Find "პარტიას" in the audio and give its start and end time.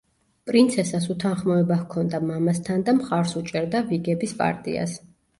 4.41-4.97